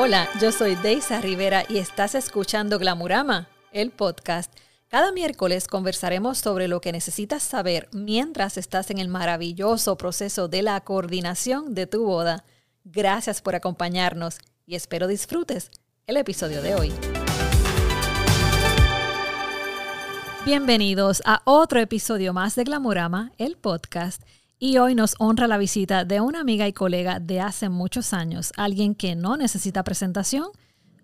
[0.00, 4.56] Hola, yo soy Deisa Rivera y estás escuchando Glamurama, el podcast.
[4.86, 10.62] Cada miércoles conversaremos sobre lo que necesitas saber mientras estás en el maravilloso proceso de
[10.62, 12.44] la coordinación de tu boda.
[12.84, 15.68] Gracias por acompañarnos y espero disfrutes
[16.06, 16.92] el episodio de hoy.
[20.46, 24.22] Bienvenidos a otro episodio más de Glamurama, el podcast.
[24.60, 28.52] Y hoy nos honra la visita de una amiga y colega de hace muchos años,
[28.56, 30.48] alguien que no necesita presentación,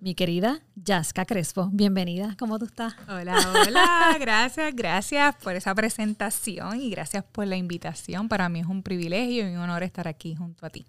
[0.00, 1.68] mi querida Yaska Crespo.
[1.72, 2.96] Bienvenida, ¿cómo tú estás?
[3.08, 8.28] Hola, hola, gracias, gracias por esa presentación y gracias por la invitación.
[8.28, 10.84] Para mí es un privilegio y un honor estar aquí junto a ti.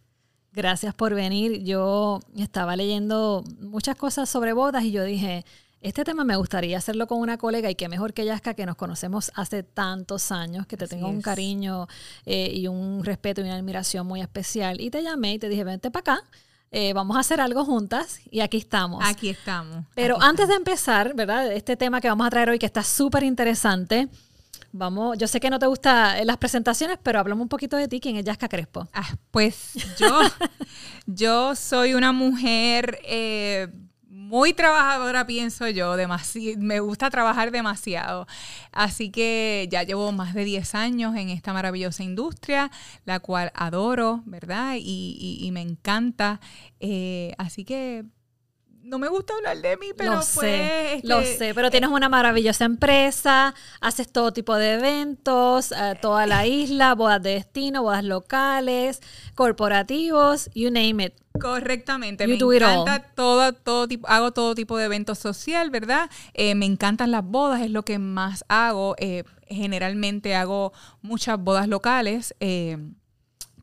[0.51, 1.61] Gracias por venir.
[1.63, 5.45] Yo estaba leyendo muchas cosas sobre bodas y yo dije,
[5.85, 8.75] este tema me gustaría hacerlo con una colega y qué mejor que Yaska, que nos
[8.75, 11.87] conocemos hace tantos años, que te tengo un cariño
[12.25, 14.81] eh, y un respeto y una admiración muy especial.
[14.81, 16.23] Y te llamé y te dije, vente para acá.
[16.71, 19.03] Eh, vamos a hacer algo juntas y aquí estamos.
[19.05, 19.85] Aquí estamos.
[19.93, 21.51] Pero antes de empezar, ¿verdad?
[21.51, 24.09] Este tema que vamos a traer hoy que está súper interesante.
[24.71, 27.99] Vamos, yo sé que no te gustan las presentaciones, pero hablamos un poquito de ti.
[27.99, 28.89] ¿Quién es Yaska Crespo?
[28.91, 30.19] Ah, pues yo,
[31.05, 33.67] yo soy una mujer eh,
[34.25, 35.95] muy trabajadora, pienso yo.
[36.57, 38.27] me gusta trabajar demasiado.
[38.71, 42.71] Así que ya llevo más de 10 años en esta maravillosa industria,
[43.05, 44.75] la cual adoro, ¿verdad?
[44.79, 46.39] Y, me encanta.
[46.79, 48.05] Eh, así que
[48.85, 51.89] no me gusta hablar de mí, pero lo pues, sé, lo este, sé, pero tienes
[51.89, 57.81] una maravillosa empresa, haces todo tipo de eventos, eh, toda la isla, bodas de destino,
[57.81, 59.01] bodas locales,
[59.33, 61.13] corporativos, you name it.
[61.41, 66.09] Correctamente, me encanta todo, todo tipo, hago todo tipo de eventos social, ¿verdad?
[66.33, 68.95] Eh, me encantan las bodas, es lo que más hago.
[68.99, 72.35] Eh, generalmente hago muchas bodas locales.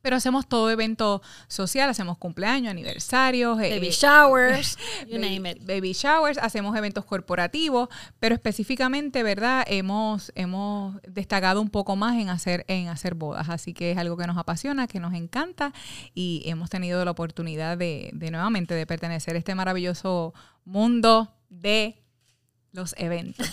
[0.02, 4.76] Eh, pero hacemos todo evento social, hacemos cumpleaños, aniversarios, baby showers,
[5.08, 5.64] you name it.
[5.64, 9.64] Baby showers, hacemos eventos corporativos, pero específicamente, ¿verdad?
[9.68, 14.16] Hemos, hemos destacado un poco más en hacer, en hacer bodas, así que es algo
[14.16, 15.72] que nos apasiona, que nos encanta
[16.14, 20.34] y hemos tenido la oportunidad de, de nuevamente de pertenecer a este maravilloso
[20.64, 22.01] mundo de
[22.72, 23.46] los eventos.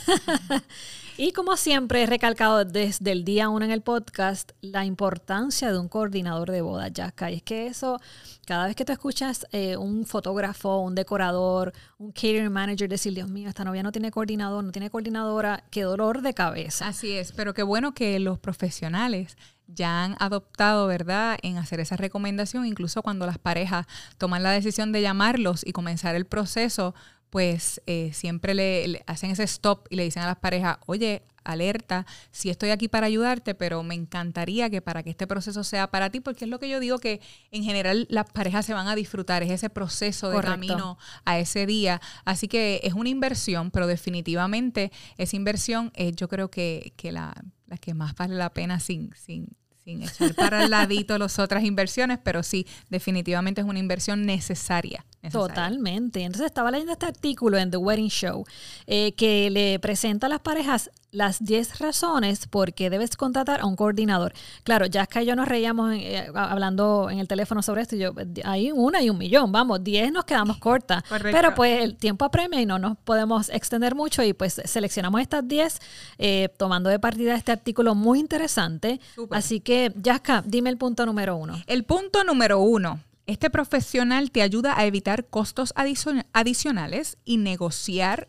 [1.18, 5.78] y como siempre he recalcado desde el día uno en el podcast la importancia de
[5.78, 7.30] un coordinador de boda, Jaska.
[7.30, 8.00] Y es que eso,
[8.48, 13.30] cada vez que tú escuchas eh, un fotógrafo, un decorador, un catering manager decir, Dios
[13.30, 16.88] mío, esta novia no tiene coordinador, no tiene coordinadora, qué dolor de cabeza.
[16.88, 19.38] Así es, pero qué bueno que los profesionales
[19.68, 23.86] ya han adoptado, ¿verdad?, en hacer esa recomendación, incluso cuando las parejas
[24.18, 26.96] toman la decisión de llamarlos y comenzar el proceso
[27.30, 32.06] pues eh, siempre le, hacen ese stop y le dicen a las parejas, oye, alerta,
[32.32, 36.10] sí estoy aquí para ayudarte, pero me encantaría que para que este proceso sea para
[36.10, 38.96] ti, porque es lo que yo digo que en general las parejas se van a
[38.96, 42.02] disfrutar, es ese proceso de camino a ese día.
[42.26, 47.34] Así que es una inversión, pero definitivamente esa inversión es yo creo que, que la,
[47.68, 49.48] la que más vale la pena sin, sin,
[49.90, 55.06] sin echar para el ladito las otras inversiones, pero sí, definitivamente es una inversión necesaria.
[55.32, 56.22] Totalmente.
[56.22, 58.46] Entonces estaba leyendo este artículo en The Wedding Show
[58.88, 63.66] eh, que le presenta a las parejas las 10 razones por qué debes contratar a
[63.66, 64.34] un coordinador.
[64.64, 67.96] Claro, Jaska y yo nos reíamos eh, hablando en el teléfono sobre esto.
[67.96, 71.04] Y yo, hay una y un millón, vamos, 10 nos quedamos cortas.
[71.22, 75.48] Pero pues el tiempo apremia y no nos podemos extender mucho y pues seleccionamos estas
[75.48, 75.80] 10
[76.18, 79.00] eh, tomando de partida este artículo muy interesante.
[79.32, 81.62] Así que, Jaska, dime el punto número uno.
[81.68, 83.00] El punto número uno.
[83.26, 88.28] Este profesional te ayuda a evitar costos adicionales y negociar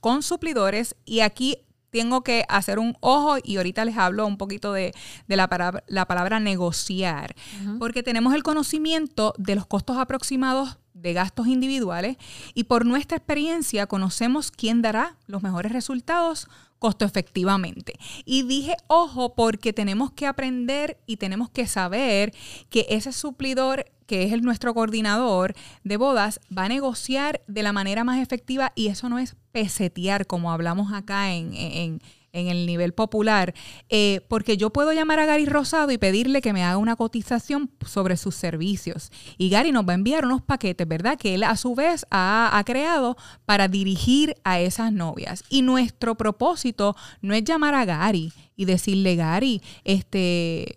[0.00, 1.58] con suplidores y aquí
[1.90, 4.92] tengo que hacer un ojo y ahorita les hablo un poquito de,
[5.26, 7.34] la, palabra, la, palabra, negociar,
[7.78, 12.16] porque tenemos el conocimiento de los costos aproximados de gastos individuales
[12.54, 16.48] y por nuestra experiencia conocemos quién dará los mejores resultados
[16.80, 17.92] costo efectivamente.
[18.24, 22.32] Y dije, ojo, porque tenemos que aprender y tenemos que saber
[22.70, 25.54] que ese suplidor que es nuestro coordinador
[25.84, 30.26] de bodas, va a negociar de la manera más efectiva y eso no es pesetear
[30.26, 32.00] como hablamos acá en, en
[32.32, 33.54] en el nivel popular,
[33.88, 37.72] eh, porque yo puedo llamar a Gary Rosado y pedirle que me haga una cotización
[37.84, 39.10] sobre sus servicios.
[39.36, 41.18] Y Gary nos va a enviar unos paquetes, ¿verdad?
[41.18, 43.16] Que él a su vez ha, ha creado
[43.46, 45.42] para dirigir a esas novias.
[45.48, 50.76] Y nuestro propósito no es llamar a Gary y decirle, Gary, este,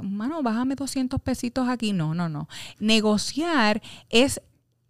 [0.00, 1.92] mano, bájame 200 pesitos aquí.
[1.92, 2.48] No, no, no.
[2.78, 4.40] Negociar es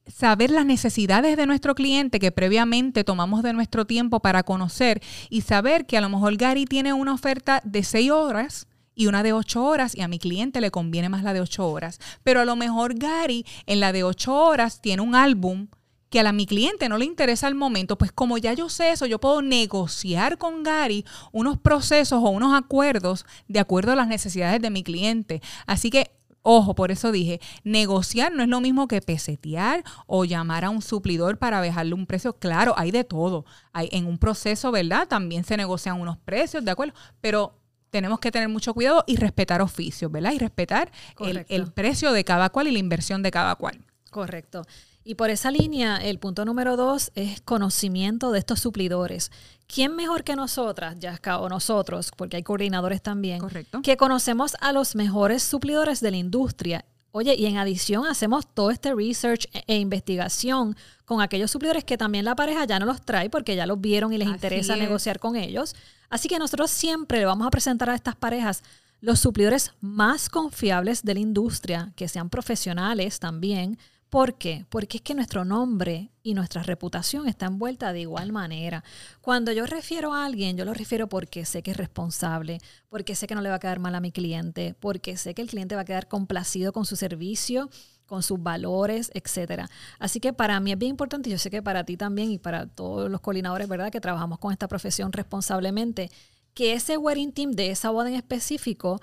[0.06, 5.42] saber las necesidades de nuestro cliente que previamente tomamos de nuestro tiempo para conocer y
[5.42, 9.32] saber que a lo mejor Gary tiene una oferta de seis horas y una de
[9.32, 11.98] ocho horas y a mi cliente le conviene más la de ocho horas.
[12.22, 15.68] Pero a lo mejor Gary en la de ocho horas tiene un álbum
[16.12, 18.92] que a la, mi cliente no le interesa el momento, pues como ya yo sé
[18.92, 24.08] eso, yo puedo negociar con Gary unos procesos o unos acuerdos de acuerdo a las
[24.08, 25.40] necesidades de mi cliente.
[25.66, 26.12] Así que
[26.44, 30.82] Ojo, por eso dije, negociar no es lo mismo que pesetear o llamar a un
[30.82, 32.32] suplidor para bajarle un precio.
[32.32, 33.44] Claro, hay de todo.
[33.72, 35.06] Hay, en un proceso, ¿verdad?
[35.06, 36.94] También se negocian unos precios, ¿de acuerdo?
[37.20, 37.60] Pero
[37.90, 40.32] tenemos que tener mucho cuidado y respetar oficios, ¿verdad?
[40.32, 43.78] Y respetar el, el, precio de cada cual y la inversión de cada cual.
[44.10, 44.64] Correcto.
[45.04, 49.30] Y por esa línea, el punto número dos es conocimiento de estos suplidores.
[49.66, 53.82] ¿Quién mejor que nosotras, Yaska, o nosotros, porque hay coordinadores también, Correcto.
[53.82, 56.84] que conocemos a los mejores suplidores de la industria?
[57.10, 61.98] Oye, y en adición hacemos todo este research e, e investigación con aquellos suplidores que
[61.98, 64.74] también la pareja ya no los trae porque ya los vieron y les Así interesa
[64.74, 64.80] es.
[64.80, 65.74] negociar con ellos.
[66.08, 68.62] Así que nosotros siempre le vamos a presentar a estas parejas
[69.02, 73.78] los suplidores más confiables de la industria, que sean profesionales también,
[74.12, 74.66] ¿Por qué?
[74.68, 78.84] Porque es que nuestro nombre y nuestra reputación está envuelta de igual manera.
[79.22, 82.58] Cuando yo refiero a alguien, yo lo refiero porque sé que es responsable,
[82.90, 85.40] porque sé que no le va a quedar mal a mi cliente, porque sé que
[85.40, 87.70] el cliente va a quedar complacido con su servicio,
[88.04, 89.70] con sus valores, etcétera.
[89.98, 92.66] Así que para mí es bien importante, yo sé que para ti también y para
[92.66, 93.90] todos los coordinadores, ¿verdad?
[93.90, 96.10] Que trabajamos con esta profesión responsablemente,
[96.52, 99.00] que ese wedding team de esa boda en específico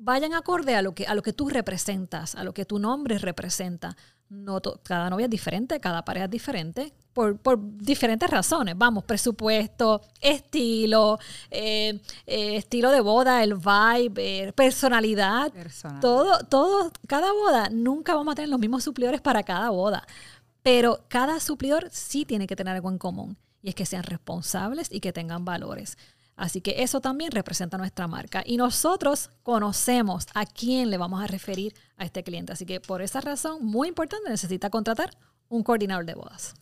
[0.00, 3.18] vayan acorde a lo que a lo que tú representas, a lo que tu nombre
[3.18, 3.96] representa.
[4.28, 8.74] No cada novia es diferente, cada pareja es diferente, por, por diferentes razones.
[8.76, 11.18] Vamos, presupuesto, estilo,
[11.50, 16.00] eh, eh, estilo de boda, el vibe, eh, personalidad, Personal.
[16.00, 20.06] todo, todo, cada boda, nunca vamos a tener los mismos suplidores para cada boda.
[20.62, 23.36] Pero cada suplidor sí tiene que tener algo en común.
[23.62, 25.96] Y es que sean responsables y que tengan valores.
[26.36, 28.42] Así que eso también representa nuestra marca.
[28.44, 32.52] Y nosotros conocemos a quién le vamos a referir a este cliente.
[32.52, 35.16] Así que por esa razón, muy importante, necesita contratar
[35.48, 36.54] un coordinador de bodas.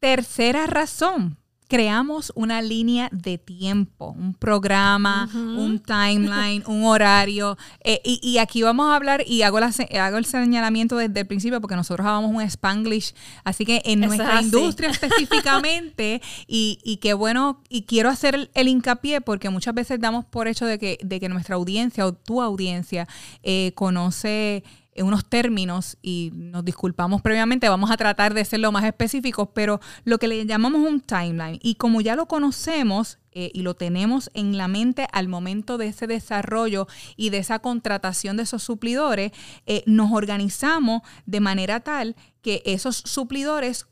[0.00, 1.38] Tercera razón,
[1.72, 5.58] creamos una línea de tiempo, un programa, uh -huh.
[5.58, 7.56] un timeline, un horario.
[7.82, 9.72] Eh, y, y, aquí vamos a hablar, y hago, la,
[10.02, 14.08] hago el señalamiento desde el principio, porque nosotros hablamos un spanglish, así que en Eso
[14.08, 19.48] nuestra es industria específicamente, y, y qué bueno, y quiero hacer el, el, hincapié, porque
[19.48, 23.08] muchas veces damos por hecho de que, de que nuestra audiencia o tu audiencia
[23.42, 24.62] eh, conoce
[24.96, 29.80] unos términos y nos disculpamos previamente, vamos a tratar de ser lo más específicos, pero
[30.04, 34.30] lo que le llamamos un timeline y como ya lo conocemos eh, y lo tenemos
[34.34, 36.86] en la mente al momento de ese desarrollo
[37.16, 39.32] y de esa contratación de esos suplidores,
[39.66, 43.86] eh, nos organizamos de manera tal que esos suplidores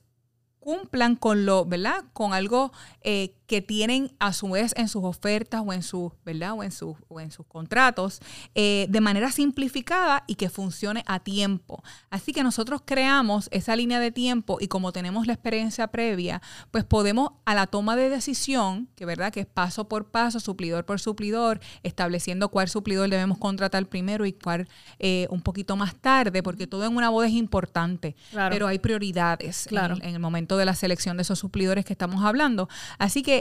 [0.58, 2.04] cumplan con lo, ¿verdad?
[2.12, 6.52] Con algo eh, que tienen a su vez en sus ofertas o en sus, ¿verdad?
[6.52, 8.20] O en sus, o en sus contratos
[8.54, 11.82] eh, de manera simplificada y que funcione a tiempo.
[12.10, 16.84] Así que nosotros creamos esa línea de tiempo y como tenemos la experiencia previa, pues
[16.84, 21.00] podemos a la toma de decisión, que verdad que es paso por paso, suplidor por
[21.00, 24.68] suplidor, estableciendo cuál suplidor debemos contratar primero y cuál
[25.00, 28.52] eh, un poquito más tarde, porque todo en una boda es importante, Claro.
[28.52, 29.96] pero hay prioridades Claro.
[29.96, 32.68] en, en el momento de la selección de esos suplidores que estamos hablando.
[32.98, 33.39] Así que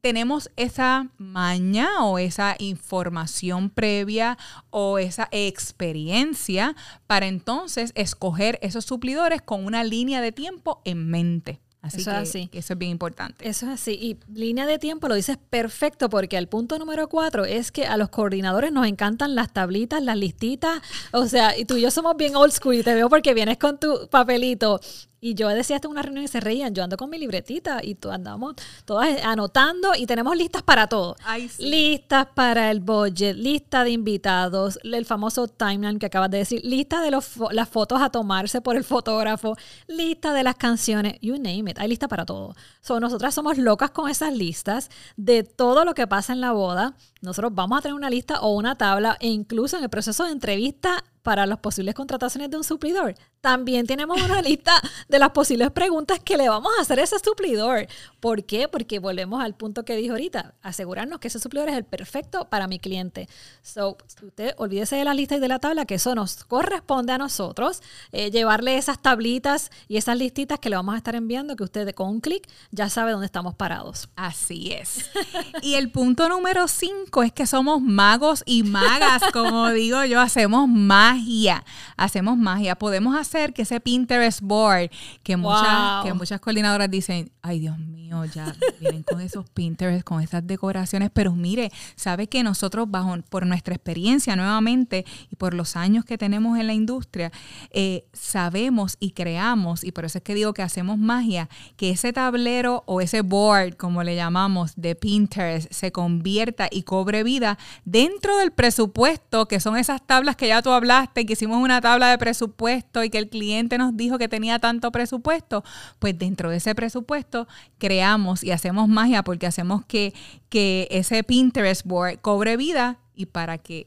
[0.00, 4.38] tenemos esa maña o esa información previa
[4.70, 6.74] o esa experiencia
[7.06, 11.60] para entonces escoger esos suplidores con una línea de tiempo en mente.
[11.82, 12.48] Así Eso que, es así.
[12.48, 13.48] que eso es bien importante.
[13.48, 13.92] Eso es así.
[13.92, 17.96] Y línea de tiempo lo dices perfecto porque el punto número cuatro es que a
[17.96, 20.82] los coordinadores nos encantan las tablitas, las listitas.
[21.12, 23.56] O sea, y tú y yo somos bien old school y te veo porque vienes
[23.56, 24.78] con tu papelito.
[25.20, 26.74] Y yo decía hasta en una reunión y se reían.
[26.74, 31.16] Yo ando con mi libretita y tú andamos todas anotando y tenemos listas para todo.
[31.24, 31.64] Ay, sí.
[31.68, 37.02] Listas para el budget, lista de invitados, el famoso timeline que acabas de decir, lista
[37.02, 41.70] de los las fotos a tomarse por el fotógrafo, lista de las canciones, you name
[41.70, 42.54] it, hay lista para todo.
[42.80, 46.94] So, nosotras somos locas con esas listas de todo lo que pasa en la boda.
[47.20, 50.32] Nosotros vamos a tener una lista o una tabla e incluso en el proceso de
[50.32, 53.14] entrevista para las posibles contrataciones de un suplidor.
[53.40, 54.72] También tenemos una lista
[55.08, 57.86] de las posibles preguntas que le vamos a hacer a ese suplidor.
[58.20, 58.68] ¿Por qué?
[58.68, 62.66] Porque volvemos al punto que dijo ahorita, asegurarnos que ese suplidor es el perfecto para
[62.66, 63.28] mi cliente.
[63.62, 67.18] So, usted olvídese de la lista y de la tabla, que eso nos corresponde a
[67.18, 71.64] nosotros, eh, llevarle esas tablitas y esas listitas que le vamos a estar enviando, que
[71.64, 74.08] usted con un clic ya sabe dónde estamos parados.
[74.16, 75.10] Así es.
[75.62, 80.68] Y el punto número cinco es que somos magos y magas, como digo yo, hacemos
[81.14, 81.64] magia,
[81.96, 82.74] hacemos magia.
[82.76, 84.90] Podemos hacer que ese Pinterest board,
[85.22, 86.04] que, muchas, Wow.
[86.04, 91.10] que muchas coordinadoras dicen, ay Dios mío, ya vienen con esos Pinterest, con esas decoraciones,
[91.12, 96.18] pero mire, sabe que nosotros bajo, por nuestra experiencia nuevamente y por los años que
[96.18, 97.32] tenemos en la industria,
[97.70, 102.12] eh, sabemos y creamos, y por eso es que digo que hacemos magia, que ese
[102.12, 108.36] tablero o ese board, como le llamamos, de Pinterest, se convierta y cobre vida dentro
[108.38, 112.18] del presupuesto, que son esas tablas que ya tú hablaste, que hicimos una tabla de
[112.18, 115.64] presupuesto y que el cliente nos dijo que tenía tanto presupuesto,
[115.98, 117.29] pues dentro de ese presupuesto
[117.78, 120.14] creamos y hacemos magia porque hacemos que,
[120.48, 123.86] que ese Pinterest board cobre vida y para que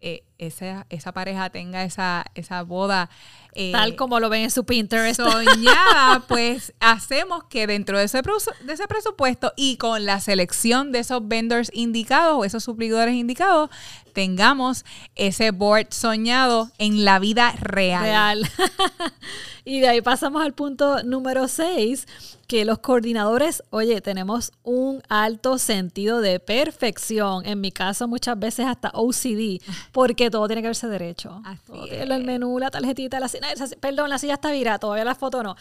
[0.00, 3.10] eh, esa, esa, pareja tenga esa, esa boda.
[3.52, 5.20] Eh, Tal como lo ven en su Pinterest.
[5.20, 8.22] Soñada, pues hacemos que dentro de ese,
[8.64, 13.70] de ese presupuesto y con la selección de esos vendors indicados o esos suplidores indicados,
[14.12, 18.02] tengamos ese board soñado en la vida real.
[18.02, 18.50] Real.
[19.64, 22.06] y de ahí pasamos al punto número 6
[22.46, 27.44] que los coordinadores, oye, tenemos un alto sentido de perfección.
[27.46, 29.62] En mi caso, muchas veces hasta OCD,
[29.92, 31.42] porque todo tiene que verse derecho.
[31.90, 33.48] el menú, la tarjetita, la silla.
[33.80, 35.56] Perdón, la silla está virada, todavía la foto no.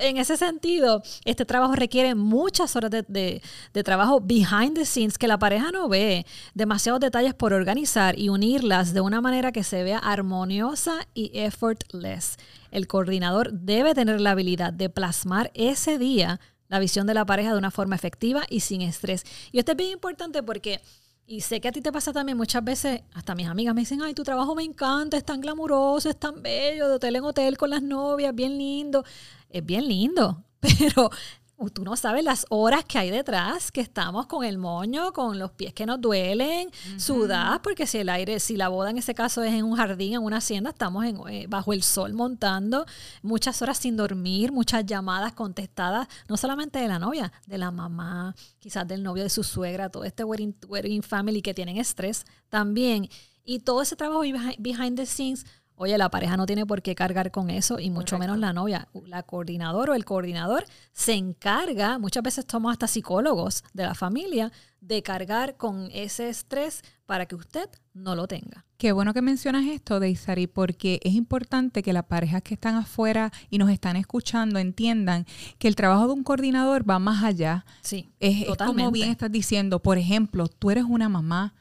[0.00, 3.42] en ese sentido, este trabajo requiere muchas horas de,
[3.72, 6.26] de trabajo behind the scenes que la pareja no ve.
[6.54, 12.36] Demasiados detalles por organizar y unirlas de una manera que se vea armoniosa y effortless.
[12.70, 17.52] El coordinador debe tener la habilidad de plasmar ese día la visión de la pareja
[17.52, 19.24] de una forma efectiva y sin estrés.
[19.52, 20.80] Y esto es bien importante porque,
[21.26, 24.00] y sé que a ti te pasa también muchas veces, hasta mis amigas me dicen,
[24.02, 27.58] ay, tu trabajo me encanta, es tan glamuroso, es tan bello, de hotel en hotel
[27.58, 29.04] con las novias, bien lindo.
[29.50, 31.10] Es bien lindo, pero
[31.72, 35.52] tú no sabes las horas que hay detrás, que estamos con el moño, con los
[35.52, 39.42] pies que nos duelen, uh porque si el aire, si la boda en ese caso
[39.42, 42.84] es en un jardín, en una hacienda, estamos en, eh, bajo el sol montando,
[43.22, 48.34] muchas horas sin dormir, muchas llamadas contestadas, no solamente de la novia, de la mamá,
[48.58, 53.08] quizás del novio de su suegra, todo este wedding, wedding family que tienen estrés también.
[53.44, 54.20] Y todo ese trabajo
[54.58, 55.46] behind the scenes
[55.78, 58.88] Oye, la pareja no tiene por qué cargar con eso y mucho menos la novia.
[59.04, 64.50] La coordinadora o el coordinador se encarga, muchas veces somos hasta psicólogos de la familia,
[64.80, 68.64] de cargar con ese estrés para que usted no lo tenga.
[68.78, 73.30] Qué bueno que mencionas esto, Deisari, porque es importante que las parejas que están afuera
[73.50, 75.26] y nos están escuchando entiendan
[75.58, 77.66] que el trabajo de un coordinador va más allá.
[77.82, 81.54] Sí, es, es como bien estás diciendo, por ejemplo, tú eres una mamá,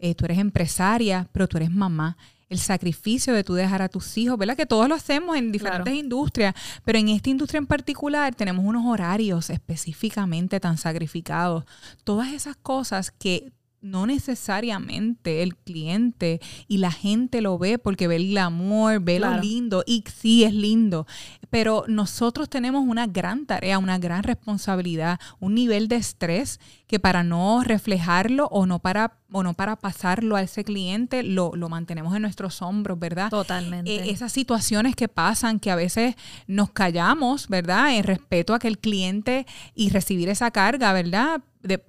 [0.00, 2.16] eh, tú eres empresaria, pero tú eres mamá
[2.50, 4.56] el sacrificio de tú dejar a tus hijos, ¿verdad?
[4.56, 6.54] Que todos lo hacemos en diferentes industrias,
[6.84, 11.64] pero en esta industria en particular tenemos unos horarios específicamente tan sacrificados.
[12.04, 18.16] Todas esas cosas que no necesariamente el cliente y la gente lo ve porque ve
[18.16, 21.06] el amor, ve lo lindo y sí es lindo,
[21.50, 27.22] pero nosotros tenemos una gran tarea, una gran responsabilidad, un nivel de estrés que para
[27.22, 32.14] no reflejarlo o no para o no para pasarlo a ese cliente, lo, lo mantenemos
[32.16, 33.30] en nuestros hombros, ¿verdad?
[33.30, 33.94] Totalmente.
[33.94, 36.16] Eh, esas situaciones que pasan, que a veces
[36.48, 37.94] nos callamos, ¿verdad?
[37.94, 41.42] En respeto a que el cliente y recibir esa carga, ¿verdad?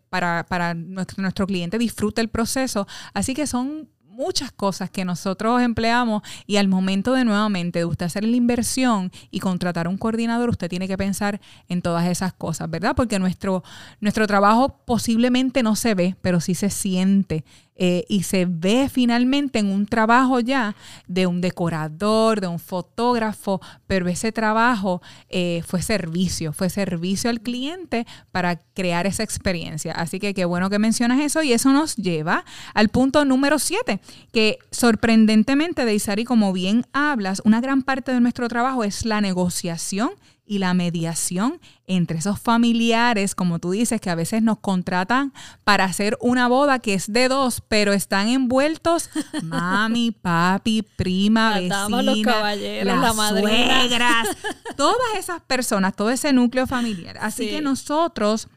[0.10, 2.88] Para, para nuestro, nuestro cliente disfrute el proceso.
[3.14, 8.24] Así que son muchas cosas que nosotros empleamos y al momento de nuevamente usted hacer
[8.24, 12.94] la inversión y contratar un coordinador, usted tiene que pensar en todas esas cosas, ¿verdad?
[12.96, 13.64] Porque nuestro,
[14.00, 17.46] nuestro trabajo posiblemente no se ve, pero sí se siente.
[17.84, 20.76] Eh, y se ve finalmente en un trabajo ya
[21.08, 27.42] de un decorador, de un fotógrafo, pero ese trabajo eh, fue servicio, fue servicio al
[27.42, 29.94] cliente para crear esa experiencia.
[29.94, 32.46] Así que qué bueno que mencionas eso y eso nos lleva
[32.76, 34.00] al punto número 7,
[34.32, 39.22] que sorprendentemente, de Isari, como bien hablas, una gran parte de nuestro trabajo es la
[39.22, 40.12] negociación
[40.46, 45.34] y la mediación entre esos familiares, como tú dices, que a veces nos contratan
[45.64, 49.10] para hacer una boda que es de dos, pero están envueltos
[49.44, 54.28] mami, papi, prima, vecina, los caballeros, las la suegras,
[54.76, 57.18] todas esas personas, todo ese núcleo familiar.
[57.22, 58.48] Así que nosotros...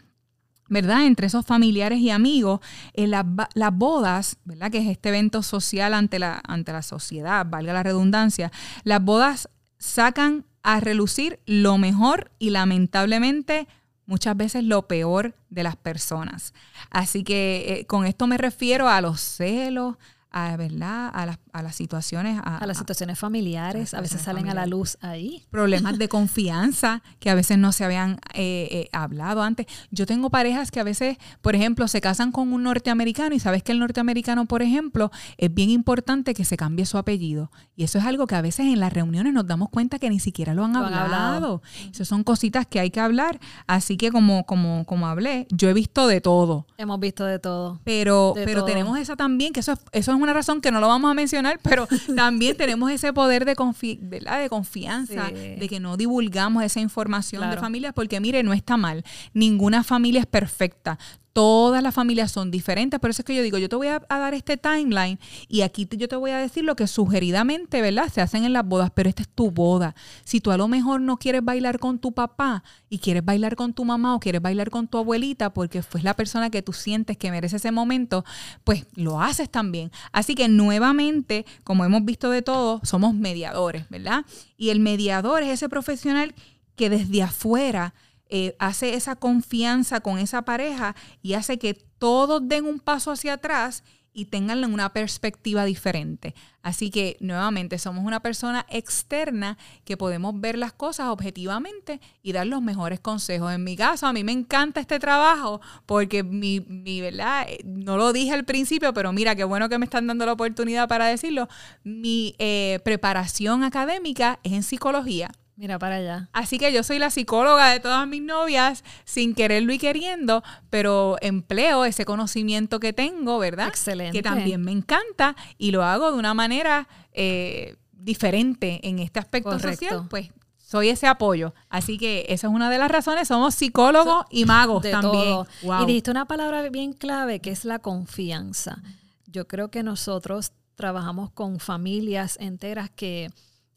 [0.66, 1.04] ¿verdad?
[1.04, 2.60] Entre esos familiares y amigos,
[2.94, 4.72] en las, las, bodas, ¿verdad?
[4.72, 8.50] Que es este evento social ante la, ante la sociedad, valga la redundancia,
[8.82, 13.68] las bodas sacan a relucir lo mejor y lamentablemente
[14.06, 16.54] muchas veces lo peor de las personas.
[16.90, 19.96] Así que eh, con esto me refiero a los celos,
[20.30, 21.10] a, ¿verdad?
[21.14, 22.40] a, las, a las situaciones.
[22.44, 25.44] A, las situaciones familiares, a, veces salen a la luz ahí.
[25.50, 29.66] Problemas de confianza que a veces no se habían eh, eh, hablado antes.
[29.92, 33.62] Yo tengo parejas que a veces, por ejemplo, se casan con un norteamericano y sabes
[33.62, 37.52] que el norteamericano, por ejemplo, es bien importante que se cambie su apellido.
[37.76, 40.18] Y eso es algo que a veces en las reuniones nos damos cuenta que ni
[40.18, 41.62] siquiera lo han, hablado.
[41.88, 43.38] Esas son cositas que hay que hablar.
[43.68, 46.66] Así que como, como, como hablé, yo he visto de todo.
[46.78, 47.80] Hemos visto de todo.
[47.84, 50.88] Pero, pero tenemos esa también, que eso es, eso es una razón que no lo
[50.88, 51.86] vamos a mencionar, pero
[52.16, 57.92] también tenemos ese poder de, de confianza, de que no divulgamos esa información de familias,
[57.94, 59.04] porque mire, no está mal.
[59.32, 60.98] Ninguna familia es perfecta
[61.34, 62.98] todas las familias son diferentes.
[63.00, 65.86] Por eso es que yo digo, yo te voy a, dar este timeline y aquí
[65.90, 68.08] yo te voy a decir lo que sugeridamente, ¿verdad?
[68.10, 69.96] Se hacen en las bodas, pero esta es tu boda.
[70.24, 73.74] Si tú a lo mejor no quieres bailar con tu papá y quieres bailar con
[73.74, 77.18] tu mamá o quieres bailar con tu abuelita porque fue la persona que tú sientes
[77.18, 78.24] que merece ese momento,
[78.62, 79.90] pues lo haces también.
[80.12, 84.24] Así que nuevamente, como hemos visto de todo, somos mediadores, ¿verdad?
[84.56, 86.32] Y el mediador es ese profesional
[86.76, 87.94] que desde afuera
[88.28, 93.34] eh, hace esa confianza con esa pareja y hace que todos den un paso hacia
[93.34, 93.82] atrás
[94.14, 96.34] y tengan una perspectiva diferente.
[96.62, 102.46] Así que nuevamente somos una persona externa que podemos ver las cosas objetivamente y dar
[102.46, 103.52] los mejores consejos.
[103.52, 107.46] En mi caso, a mí me encanta este trabajo porque mi, mi ¿verdad?
[107.48, 110.32] Eh, no lo dije al principio, pero mira, qué bueno que me están dando la
[110.32, 111.48] oportunidad para decirlo.
[111.82, 115.32] Mi eh, preparación académica es en psicología.
[115.56, 116.28] Mira para allá.
[116.32, 121.16] Así que yo soy la psicóloga de todas mis novias, sin quererlo y queriendo, pero
[121.20, 123.68] empleo ese conocimiento que tengo, ¿verdad?
[123.68, 124.18] Excelente.
[124.18, 129.58] Que también me encanta y lo hago de una manera eh, diferente en este aspecto
[129.60, 131.54] social, pues soy ese apoyo.
[131.68, 133.28] Así que esa es una de las razones.
[133.28, 135.38] Somos psicólogos y magos también.
[135.62, 138.82] Y dijiste una palabra bien clave que es la confianza.
[139.26, 143.30] Yo creo que nosotros trabajamos con familias enteras que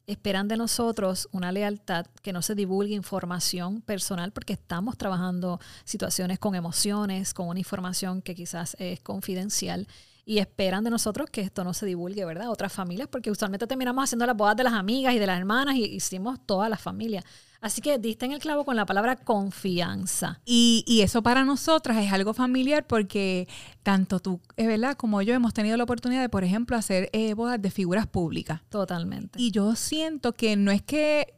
[0.07, 6.39] esperan de nosotros una lealtad, que no se divulgue información personal, porque estamos trabajando situaciones
[6.39, 9.87] con emociones, con una información que quizás es confidencial.
[10.25, 12.49] Y esperan de nosotros que esto no se divulgue, ¿verdad?
[12.49, 15.75] Otras familias, porque usualmente terminamos haciendo las bodas de las amigas y de las hermanas
[15.75, 17.23] y hicimos todas las familias.
[17.61, 20.41] Así que diste en el clavo con la palabra confianza.
[20.45, 23.47] Y, y eso para nosotras es algo familiar porque
[23.83, 24.95] tanto tú, eh, ¿verdad?
[24.95, 28.61] Como yo hemos tenido la oportunidad de, por ejemplo, hacer eh, bodas de figuras públicas.
[28.69, 29.41] Totalmente.
[29.41, 31.36] Y yo siento que no es que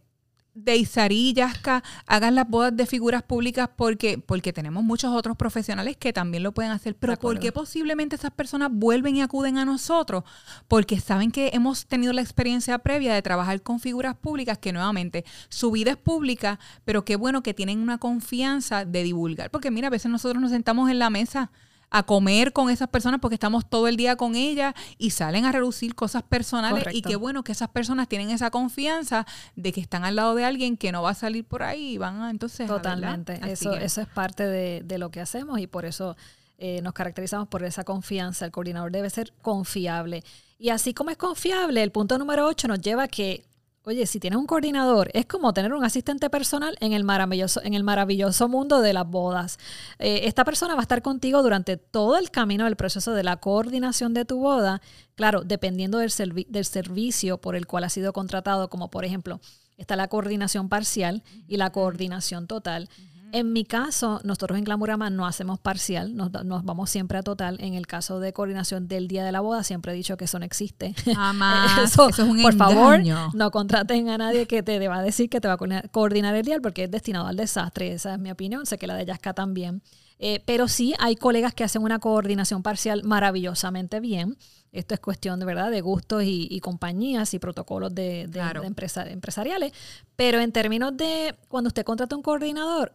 [0.63, 5.37] de Isarí y Yasca hagan las bodas de figuras públicas porque, porque tenemos muchos otros
[5.37, 9.65] profesionales que también lo pueden hacer, pero porque posiblemente esas personas vuelven y acuden a
[9.65, 10.23] nosotros?
[10.67, 15.25] Porque saben que hemos tenido la experiencia previa de trabajar con figuras públicas que nuevamente
[15.49, 19.51] su vida es pública, pero qué bueno que tienen una confianza de divulgar.
[19.51, 21.51] Porque mira, a veces nosotros nos sentamos en la mesa
[21.91, 25.51] a comer con esas personas porque estamos todo el día con ellas y salen a
[25.51, 26.85] reducir cosas personales.
[26.93, 29.25] Y qué bueno que esas personas tienen esa confianza
[29.55, 31.97] de que están al lado de alguien que no va a salir por ahí y
[31.97, 33.39] van a entonces totalmente.
[33.49, 36.15] Eso eso es parte de, de, lo que hacemos y por eso
[36.57, 38.45] eh, nos caracterizamos por esa confianza.
[38.45, 40.23] El coordinador debe ser confiable.
[40.57, 43.45] Y así como es confiable el punto número 8 nos lleva a que
[43.89, 47.73] Oye, si tienes un coordinador, es como tener un asistente personal en el maravilloso, en
[47.73, 49.57] el maravilloso mundo de las bodas.
[49.97, 53.37] Eh, esta persona va a estar contigo durante todo el camino del proceso de la
[53.37, 54.79] coordinación de tu boda,
[55.15, 56.11] claro, dependiendo del,
[56.49, 59.41] del servicio por el cual ha sido contratado, como por ejemplo,
[59.75, 62.89] está la coordinación parcial y la coordinación total.
[63.31, 67.57] En mi caso, nosotros en Glamurama no hacemos parcial, nos, vamos siempre a total.
[67.59, 70.39] En el caso de coordinación del día de la boda, siempre he dicho que eso
[70.39, 70.95] no existe.
[71.83, 72.99] eso, es un Por favor,
[73.33, 76.45] no contraten a nadie que te va a decir que te va a coordinar el
[76.45, 77.93] día porque es destinado al desastre.
[77.93, 78.65] Esa es mi opinión.
[78.65, 79.81] Sé que la de Yaska también.
[80.21, 84.37] Eh, pero sí hay colegas que hacen una coordinación parcial maravillosamente bien.
[84.71, 88.29] Esto es cuestión de verdad de gustos y, compañías y protocolos de,
[88.63, 89.71] empresariales.
[90.15, 92.93] Pero en términos de cuando usted contrata un coordinador,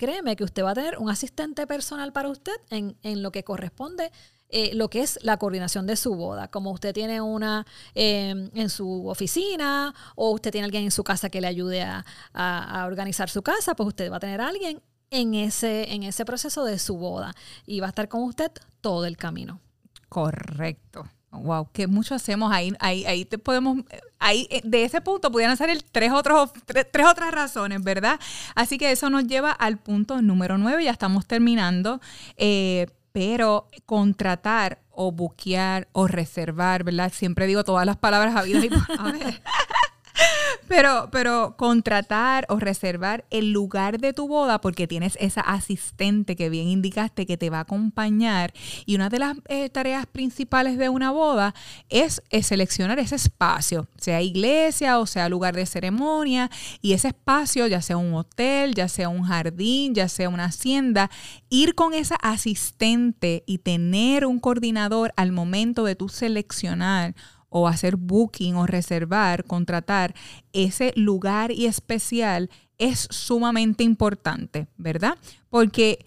[0.00, 4.10] créeme que usted va a tener un asistente personal para usted en, lo que corresponde
[4.48, 6.48] eh, lo que es la coordinación de su boda.
[6.48, 11.28] Como usted tiene una em, en su oficina o usted tiene alguien en su casa
[11.28, 15.92] que le ayude a, organizar su casa, pues usted va a tener alguien en ese,
[15.92, 17.34] en ese proceso de su boda
[17.66, 19.60] y va a estar con usted todo el camino.
[20.08, 21.04] Correcto.
[21.32, 23.78] Wow, que mucho hacemos ahí, ahí, ahí te podemos,
[24.18, 28.18] ahí eh, de ese punto pudieran salir tres otros, tres, otras razones, ¿verdad?
[28.56, 32.00] Así que eso nos lleva al punto número nueve, ya estamos terminando,
[32.36, 37.12] eh, pero contratar o buquear o reservar, ¿verdad?
[37.14, 38.80] Siempre digo todas las palabras habidas y ver.
[40.68, 46.48] Pero, pero contratar o reservar el lugar de tu boda porque tienes esa asistente que
[46.48, 48.52] bien indicaste que te va a acompañar.
[48.86, 51.56] Y una de las eh, tareas principales de una boda
[51.88, 56.50] es, seleccionar ese espacio, sea iglesia o sea lugar de ceremonia.
[56.80, 61.10] Y ese espacio, ya sea un hotel, ya sea un jardín, ya sea una hacienda,
[61.48, 67.14] ir con esa asistente y tener un coordinador al momento de tu seleccionar
[67.50, 70.14] o hacer booking o reservar, contratar
[70.52, 75.18] ese lugar y especial es sumamente importante, ¿verdad?
[75.50, 76.04] Porque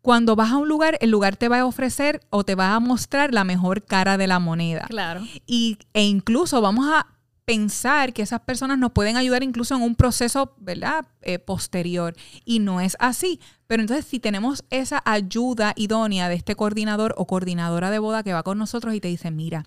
[0.00, 2.80] cuando vas a un lugar, el lugar te va a ofrecer o te va a
[2.80, 4.86] mostrar la mejor cara de la moneda.
[4.88, 5.20] Claro.
[5.46, 7.08] Y, e incluso vamos a
[7.44, 11.06] pensar que esas personas nos pueden ayudar incluso en un proceso, ¿verdad?
[11.22, 12.14] Eh, posterior.
[12.44, 13.40] Y no es así.
[13.66, 18.32] Pero entonces si tenemos esa ayuda idónea de este coordinador o coordinadora de boda que
[18.32, 19.64] va con nosotros y te dice, mira,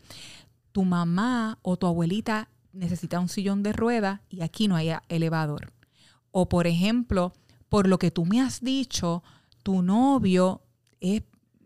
[0.79, 5.73] tu mamá o tu abuelita necesita un sillón de rueda y aquí no hay elevador.
[6.31, 7.33] O por ejemplo,
[7.67, 9.21] por lo que tú me has dicho,
[9.61, 10.61] tu novio
[11.01, 11.23] es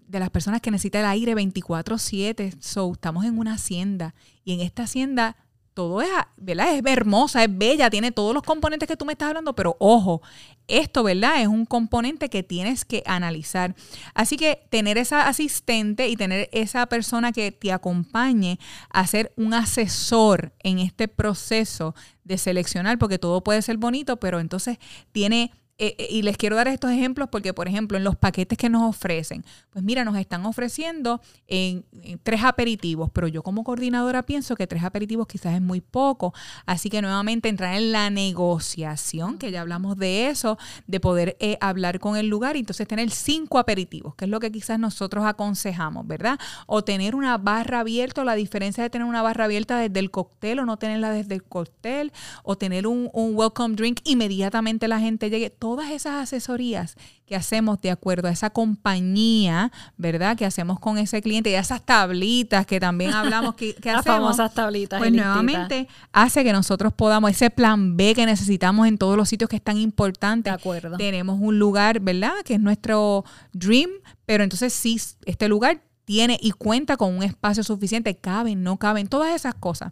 [0.07, 2.55] de las personas que necesita el aire 24/7.
[2.59, 5.37] So, estamos en una hacienda y en esta hacienda
[5.73, 6.75] todo es, ¿verdad?
[6.75, 10.21] Es hermosa, es bella, tiene todos los componentes que tú me estás hablando, pero ojo,
[10.67, 11.41] esto, ¿verdad?
[11.41, 13.75] Es un componente que tienes que analizar.
[14.13, 18.59] Así que tener esa asistente y tener esa persona que te acompañe
[18.89, 24.39] a ser un asesor en este proceso de seleccionar, porque todo puede ser bonito, pero
[24.39, 24.77] entonces
[25.11, 25.51] tiene
[25.83, 28.69] eh, eh, y les quiero dar estos ejemplos porque, por ejemplo, en los paquetes que
[28.69, 31.83] nos ofrecen, pues mira, nos están ofreciendo en,
[32.23, 36.33] tres aperitivos, pero yo como coordinadora pienso que tres aperitivos quizás es muy poco.
[36.65, 41.57] Así que nuevamente entrar en la negociación, que ya hablamos de eso, de poder eh,
[41.59, 45.25] hablar con el lugar y entonces tener cinco aperitivos, que es lo que quizás nosotros
[45.25, 46.39] aconsejamos, ¿verdad?
[46.65, 50.59] O tener una barra abierta, la diferencia de tener una barra abierta desde el cóctel
[50.59, 55.29] o no tenerla desde el cóctel, o tener un, un welcome drink, inmediatamente la gente
[55.29, 60.37] llegue todas esas asesorías que hacemos de acuerdo a esa compañía, ¿verdad?
[60.37, 64.53] Que hacemos con ese cliente y esas tablitas que también hablamos que, que Las famosas
[64.53, 64.99] tablitas.
[64.99, 69.49] Pues nuevamente hace que nosotros podamos, ese plan B que necesitamos en todos los sitios
[69.49, 70.51] que es tan importante.
[70.51, 70.95] De acuerdo.
[70.97, 72.33] Tenemos un lugar, ¿verdad?
[72.45, 73.89] Que es nuestro dream,
[74.27, 79.07] pero entonces sí, este lugar tiene y cuenta con un espacio suficiente, caben, no caben,
[79.07, 79.91] todas esas cosas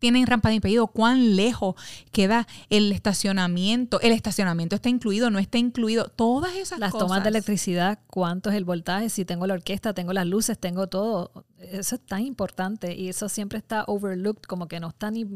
[0.00, 1.76] tienen rampa de impedido, cuán lejos
[2.10, 7.02] queda el estacionamiento, el estacionamiento está incluido, no está incluido, todas esas las cosas.
[7.02, 10.58] Las tomas de electricidad, cuánto es el voltaje, si tengo la orquesta, tengo las luces,
[10.58, 11.44] tengo todo.
[11.58, 15.26] Eso es tan importante y eso siempre está overlooked, como que no está ni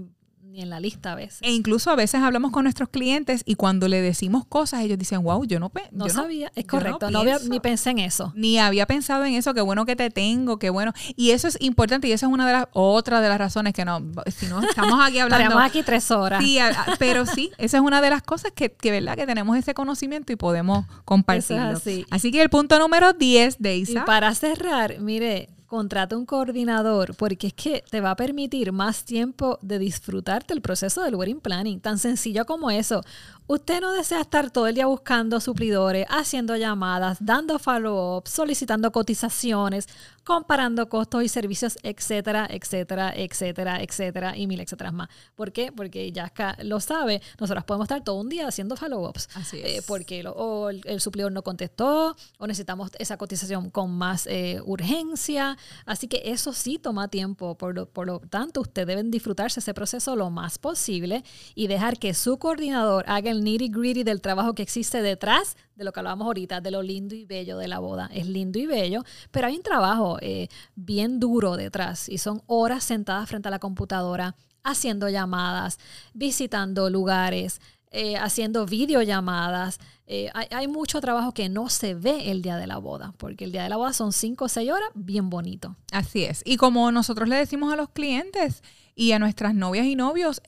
[0.55, 1.41] ni en la lista a veces.
[1.43, 5.23] E incluso a veces hablamos con nuestros clientes y cuando le decimos cosas, ellos dicen,
[5.23, 8.33] wow, yo no, no sabía, es correcto, no, había, ni pensé en eso.
[8.37, 10.93] Ni había pensado en eso, qué bueno que te tengo, qué bueno.
[11.17, 13.85] Y eso es importante y esa es una de las, otra de las razones que
[13.85, 15.43] no, si no estamos aquí hablando.
[15.43, 16.43] Estaremos aquí tres horas.
[16.43, 16.59] Sí,
[17.01, 20.33] pero sí, esa es una de las cosas que, que verdad, que tenemos ese conocimiento
[20.33, 21.77] y podemos compartirlo.
[21.77, 22.07] así.
[22.11, 23.93] así que el punto número 10 de Isa.
[23.93, 29.05] Y para cerrar, mire, contrata un coordinador porque es que te va a permitir más
[29.05, 31.81] tiempo de disfrutarte el proceso del wedding planning.
[31.81, 33.03] Tan sencillo como eso.
[33.49, 39.89] Usted no desea estar todo el día buscando suplidores, haciendo llamadas, dando follow-up, solicitando cotizaciones,
[40.25, 45.09] comparando costos y servicios, etcétera, etcétera, etcétera, etcétera, y mil etcétera más.
[45.35, 45.71] ¿Por qué?
[45.71, 46.33] Porque ya
[46.63, 49.29] lo sabe, nosotros podemos estar todo un día haciendo follow-ups.
[49.35, 49.85] Así eh, es.
[49.85, 55.57] porque o el, suplidor no contestó, o necesitamos esa cotización con más eh, urgencia.
[55.85, 57.57] Así que eso sí toma tiempo.
[57.57, 61.23] Por lo, por lo tanto, ustedes deben disfrutarse ese proceso lo más posible
[61.55, 65.85] y dejar que su coordinador haga el nitty gritty del trabajo que existe detrás de
[65.85, 68.09] lo que hablábamos ahorita, de lo lindo y bello de la boda.
[68.13, 72.85] Es lindo y bello, pero hay un trabajo eh, bien duro detrás y son horas
[72.85, 75.79] sentadas frente a la computadora, haciendo llamadas,
[76.15, 77.61] visitando lugares,
[77.91, 79.79] eh, haciendo videollamadas.
[80.07, 83.45] Eh, hay, hay, mucho trabajo que no se ve el día de la boda, porque
[83.45, 85.77] el día de la boda son cinco o seis horas, bien bonito.
[85.93, 86.43] Así es.
[86.45, 88.63] Y como nosotros le decimos a los clientes
[88.95, 90.43] y a nuestras novias y novios,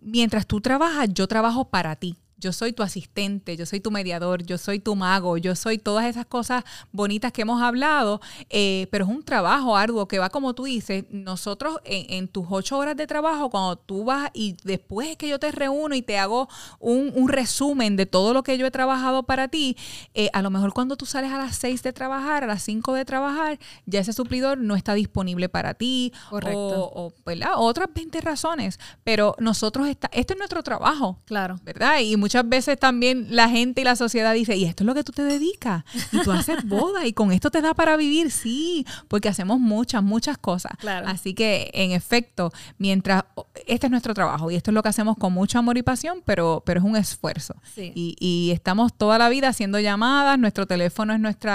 [0.00, 4.42] mientras tú trabajas, yo trabajo para ti yo soy tu asistente, yo soy tu mediador,
[4.42, 9.04] yo soy tu mago, yo soy todas esas cosas bonitas que hemos hablado, eh, pero
[9.04, 13.06] es un trabajo arduo que va como tú dices, nosotros en, tus ocho horas de
[13.06, 16.48] trabajo, cuando tú vas y después que yo te reúno y te hago
[16.80, 19.76] un, resumen de todo lo que yo he trabajado para ti,
[20.14, 22.92] eh, a lo mejor cuando tú sales a las seis de trabajar, a las cinco
[22.94, 26.12] de trabajar, ya ese suplidor no está disponible para ti.
[26.28, 26.90] Correcto.
[26.94, 27.12] O,
[27.56, 31.20] otras 20 razones, pero nosotros, está, esto es nuestro trabajo.
[31.24, 31.56] Claro.
[31.62, 32.00] ¿Verdad?
[32.00, 34.94] Y muchas muchas veces también la gente y la sociedad dice, y esto es lo
[34.94, 38.30] que tú te dedicas, y tú haces boda, y con esto te da para vivir,
[38.30, 40.72] sí, porque hacemos muchas, muchas cosas.
[41.04, 43.24] Así que, en efecto, mientras,
[43.66, 46.22] este es nuestro trabajo, y esto es lo que hacemos con mucho amor y pasión,
[46.24, 47.54] pero, pero es un esfuerzo.
[47.76, 51.52] Y, y, estamos toda la vida haciendo llamadas, nuestro teléfono es nuestro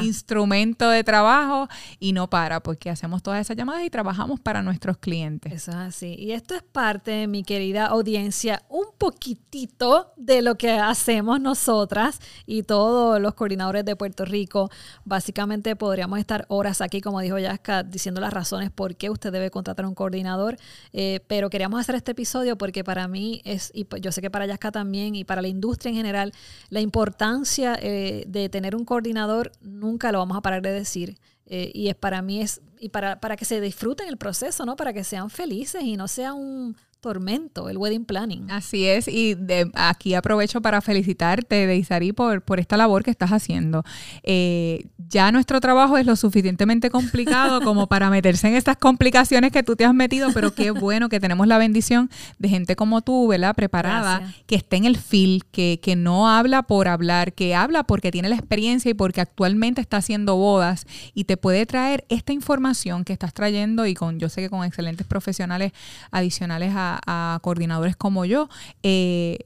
[0.00, 4.96] instrumento de trabajo, y no para, porque hacemos todas esas llamadas y trabajamos para nuestros
[4.98, 5.52] clientes.
[5.52, 6.14] Eso es así.
[6.16, 12.62] Y esto es parte, mi querida audiencia, un poquitito de lo que hacemos nosotras y
[12.62, 14.70] todos los coordinadores de Puerto Rico.
[15.04, 19.50] Básicamente podríamos estar horas aquí, como dijo Yaska, diciendo las razones por qué usted debe
[19.50, 20.58] contratar un coordinador,
[20.92, 24.46] eh, pero queríamos hacer este episodio porque para mí es, y yo sé que para
[24.46, 26.32] Yaska también y para la industria en general,
[26.68, 31.16] la importancia eh, de tener un coordinador nunca lo vamos a parar de decir.
[31.46, 34.76] Eh, y es para mí es y para, para que se disfruten el proceso, ¿no?
[34.76, 38.50] Para que sean felices y no sea un, tormento, el wedding planning.
[38.50, 43.30] Así es, y de, aquí aprovecho para felicitarte, Deisari, por, por esta labor que estás
[43.30, 43.84] haciendo.
[44.22, 49.62] Eh, ya nuestro trabajo es lo suficientemente complicado como para meterse en estas complicaciones que
[49.62, 53.28] tú te has metido, pero qué bueno que tenemos la bendición de gente como tú,
[53.28, 53.54] ¿verdad?
[53.54, 58.10] Preparada, que esté en el feel, que, que no habla por hablar, que habla porque
[58.10, 63.04] tiene la experiencia y porque actualmente está haciendo bodas y te puede traer esta información
[63.04, 65.72] que estás trayendo y con, yo sé que con excelentes profesionales
[66.10, 68.48] adicionales a a, coordinadores como yo,
[68.82, 69.38] eh,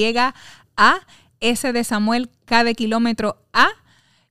[0.76, 1.00] A
[1.40, 3.68] S de Samuel K de kilómetro A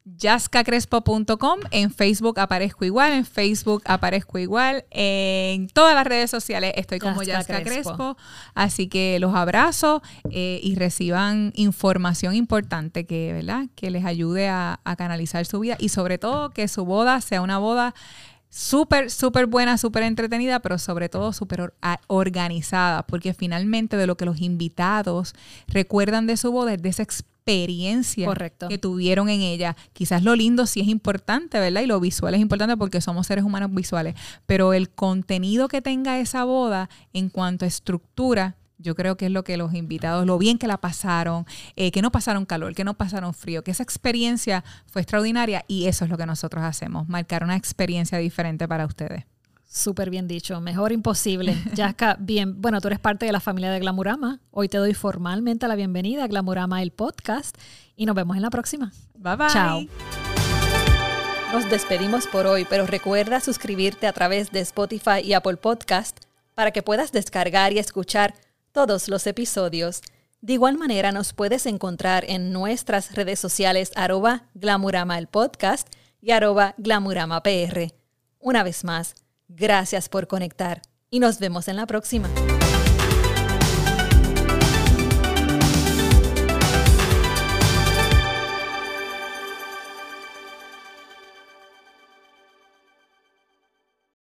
[0.05, 1.59] jascacrespo.com.
[1.71, 7.21] En Facebook aparezco igual, en Facebook aparezco igual, en todas las redes sociales estoy como
[7.63, 8.17] Crespo.
[8.53, 13.67] Así que los abrazo eh, y reciban información importante que, ¿verdad?
[13.75, 17.41] que les ayude a, a canalizar su vida y sobre todo que su boda sea
[17.41, 17.93] una boda
[18.49, 21.73] súper, súper buena, súper entretenida, pero sobre todo súper
[22.07, 25.33] organizada, porque finalmente de lo que los invitados
[25.67, 27.30] recuerdan de su boda es de esa experiencia
[28.69, 29.75] que tuvieron en ella.
[29.93, 31.81] Quizás lo lindo sí es importante, ¿verdad?
[31.81, 36.19] Y lo visual es importante porque somos seres humanos visuales, pero el contenido que tenga
[36.19, 40.37] esa boda en cuanto a estructura yo creo que es lo que los invitados, lo
[40.37, 43.83] bien que la pasaron, eh, que no pasaron calor, que no pasaron frío, que esa
[43.83, 48.85] experiencia fue extraordinaria y eso es lo que nosotros hacemos, marcar una experiencia diferente para
[48.85, 49.25] ustedes.
[49.73, 51.55] Súper bien dicho, mejor imposible.
[51.73, 54.41] Yaska, bien, bueno, tú eres parte de la familia de Glamurama.
[54.51, 57.57] Hoy te doy formalmente la bienvenida a Glamurama, el podcast,
[57.95, 58.91] y nos vemos en la próxima.
[59.15, 59.47] Bye bye.
[59.47, 59.85] Chao.
[61.53, 66.19] Nos despedimos por hoy, pero recuerda suscribirte a través de Spotify y Apple Podcast
[66.53, 68.33] para que puedas descargar y escuchar
[68.73, 70.01] todos los episodios.
[70.41, 75.87] De igual manera nos puedes encontrar en nuestras redes sociales arroba glamurama el podcast
[76.21, 77.93] y arroba glamurama PR.
[78.39, 79.15] Una vez más,
[79.55, 82.29] gracias por conectar y nos vemos en la próxima.